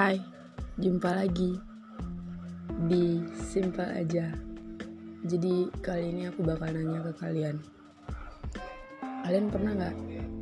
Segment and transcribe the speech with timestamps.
[0.00, 0.16] Hai,
[0.80, 1.60] jumpa lagi
[2.88, 4.32] di Simple aja.
[5.28, 7.60] Jadi kali ini aku bakal nanya ke kalian.
[9.20, 9.96] Kalian pernah nggak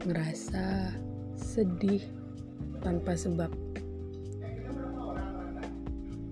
[0.07, 0.95] ngerasa
[1.35, 2.07] sedih
[2.87, 3.51] tanpa sebab?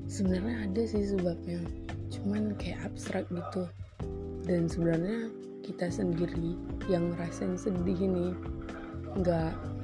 [0.07, 1.67] Sebenarnya ada sih sebabnya,
[2.15, 3.67] cuman kayak abstrak gitu.
[4.47, 5.35] Dan sebenarnya
[5.67, 6.55] kita sendiri
[6.87, 8.31] yang ngerasain sedih ini
[9.19, 9.76] nggak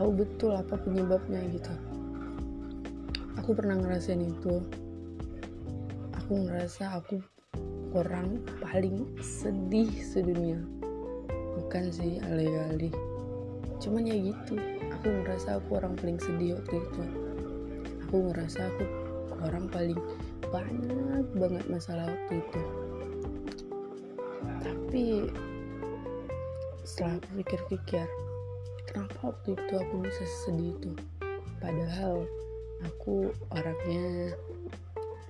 [0.00, 1.76] tahu betul apa penyebabnya gitu.
[3.36, 4.64] Aku pernah ngerasain itu.
[6.24, 7.20] Aku ngerasa aku
[7.92, 10.56] orang paling sedih sedunia.
[11.60, 12.96] Bukan sih alih-alih.
[13.76, 14.56] Cuman ya gitu
[14.88, 17.02] aku ngerasa aku orang paling sedih waktu itu.
[18.08, 18.84] Aku ngerasa aku
[19.44, 20.00] orang paling
[20.48, 22.62] banyak banget masalah waktu itu.
[24.64, 25.04] Tapi
[26.88, 28.08] setelah aku pikir-pikir
[28.90, 30.90] kenapa waktu itu aku bisa sedih itu
[31.62, 32.26] padahal
[32.82, 34.34] aku orangnya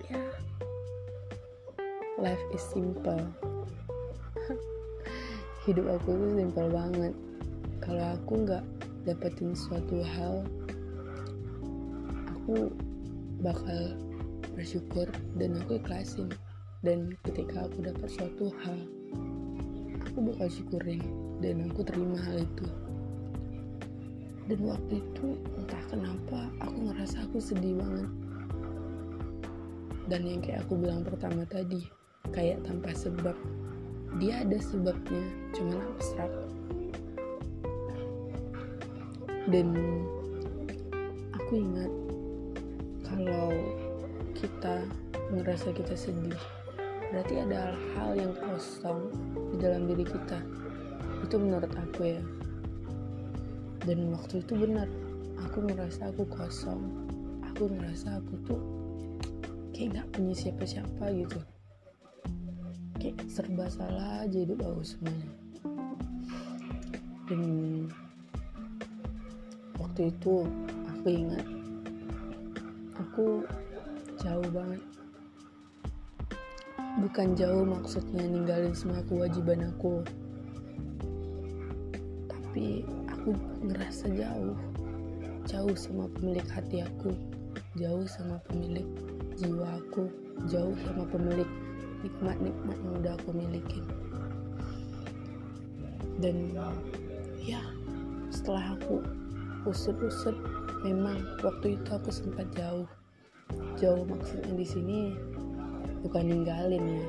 [0.09, 0.21] ya
[2.17, 3.21] life is simple.
[5.65, 7.13] Hidup aku tuh simple banget.
[7.81, 8.65] Kalau aku nggak
[9.09, 10.45] dapetin suatu hal
[12.29, 12.69] aku
[13.41, 13.97] bakal
[14.53, 16.29] bersyukur dan aku ikhlasin.
[16.81, 18.79] Dan ketika aku dapat suatu hal
[20.01, 21.01] aku bakal syukurin
[21.39, 22.65] dan aku terima hal itu
[24.49, 28.09] dan waktu itu entah kenapa aku ngerasa aku sedih banget.
[30.09, 31.85] Dan yang kayak aku bilang pertama tadi
[32.33, 33.37] kayak tanpa sebab.
[34.19, 35.23] Dia ada sebabnya
[35.55, 36.31] cuman abstrak
[39.49, 39.73] dan
[41.33, 41.91] aku ingat
[43.03, 43.49] kalau
[44.37, 44.85] kita
[45.33, 46.39] ngerasa kita sedih
[47.11, 49.11] berarti ada hal-hal yang kosong
[49.51, 50.39] di dalam diri kita.
[51.25, 52.21] Itu menurut aku ya
[53.81, 54.85] dan waktu itu benar
[55.41, 56.81] aku ngerasa aku kosong.
[57.53, 58.61] Aku ngerasa aku tuh
[59.73, 61.39] kayak nggak punya siapa-siapa gitu.
[63.01, 65.29] Kayak serba salah aja hidup aku semuanya.
[67.25, 67.41] Dan
[69.81, 70.45] waktu itu
[70.85, 71.45] aku ingat
[73.01, 73.25] aku
[74.21, 74.81] jauh banget.
[77.01, 80.05] Bukan jauh maksudnya ninggalin semua kewajiban aku.
[82.29, 82.85] Tapi
[83.21, 83.37] aku
[83.69, 84.57] ngerasa jauh.
[85.45, 87.13] Jauh sama pemilik hati aku.
[87.77, 88.89] Jauh sama pemilik
[89.37, 90.09] jiwa aku.
[90.49, 91.49] Jauh sama pemilik
[92.01, 93.85] nikmat-nikmat yang udah aku milikin
[96.21, 96.53] dan
[97.41, 97.57] ya
[98.29, 99.01] setelah aku
[99.65, 100.37] usut-usut
[100.85, 102.85] memang waktu itu aku sempat jauh.
[103.81, 104.99] Jauh maksudnya di sini
[106.05, 107.07] bukan ninggalin ya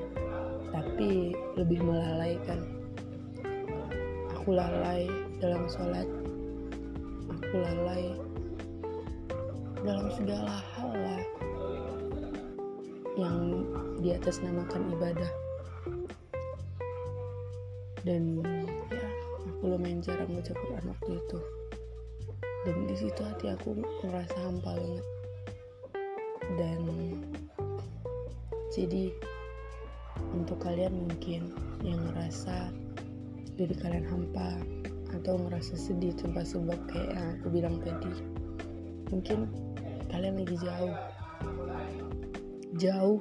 [0.72, 2.64] tapi lebih melalaikan.
[4.32, 5.06] Aku lalai
[5.42, 6.06] dalam sholat
[7.26, 8.14] aku lalai.
[9.82, 11.22] Dalam segala hal lah
[13.19, 13.66] yang
[13.98, 15.32] di atas namakan ibadah.
[18.06, 18.38] Dan
[18.94, 19.06] ya
[19.50, 21.38] aku lumayan jarang baca Quran waktu itu.
[22.62, 23.74] Dan di situ hati aku
[24.06, 25.06] merasa hampa banget.
[26.54, 26.80] Dan
[28.70, 29.10] jadi
[30.30, 31.50] untuk kalian mungkin
[31.82, 32.70] yang ngerasa
[33.59, 34.62] diri kalian hampa
[35.12, 38.12] atau ngerasa sedih tanpa sebab kayak yang aku bilang tadi.
[39.12, 39.48] Mungkin
[40.08, 40.96] kalian lagi jauh.
[42.80, 43.20] Jauh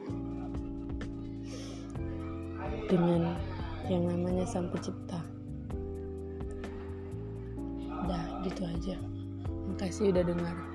[2.88, 3.36] dengan
[3.92, 5.20] yang namanya sang pencipta.
[8.08, 8.96] Udah gitu aja.
[9.68, 10.71] Makasih udah dengar